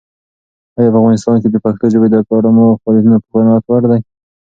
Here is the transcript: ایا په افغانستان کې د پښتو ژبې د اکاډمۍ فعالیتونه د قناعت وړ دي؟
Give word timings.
ایا 0.77 0.89
په 0.93 0.97
افغانستان 1.01 1.35
کې 1.41 1.47
د 1.51 1.57
پښتو 1.65 1.85
ژبې 1.93 2.07
د 2.09 2.15
اکاډمۍ 2.21 2.67
فعالیتونه 2.81 3.17
د 3.19 3.23
قناعت 3.33 3.63
وړ 3.67 3.81
دي؟ 3.91 3.99